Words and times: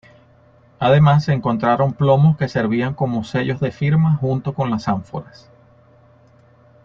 Además, 0.79 1.25
se 1.25 1.31
encontraron 1.31 1.93
plomos 1.93 2.35
que 2.35 2.47
servían 2.49 2.95
como 2.95 3.23
sellos 3.23 3.59
de 3.59 3.69
firma 3.69 4.15
junto 4.15 4.55
con 4.55 4.71
las 4.71 4.87
ánforas. 4.87 5.47